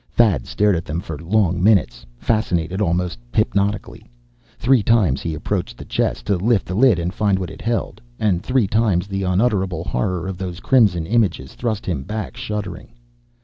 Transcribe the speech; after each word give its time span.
Thad 0.09 0.47
stared 0.47 0.75
at 0.75 0.83
them 0.83 0.99
for 0.99 1.19
long 1.21 1.61
minutes, 1.61 2.07
fascinated 2.17 2.81
almost 2.81 3.19
hypnotically. 3.35 4.03
Three 4.57 4.81
times 4.81 5.21
he 5.21 5.35
approached 5.35 5.77
the 5.77 5.85
chest, 5.85 6.25
to 6.25 6.37
lift 6.37 6.65
the 6.65 6.73
lid 6.73 6.97
and 6.97 7.13
find 7.13 7.37
what 7.37 7.51
it 7.51 7.61
held. 7.61 8.01
And 8.17 8.41
three 8.41 8.65
times 8.65 9.05
the 9.05 9.21
unutterable 9.21 9.83
horror 9.83 10.27
of 10.27 10.39
those 10.39 10.59
crimson 10.59 11.05
images 11.05 11.53
thrust 11.53 11.85
him 11.85 12.01
back, 12.01 12.35
shuddering. 12.35 12.93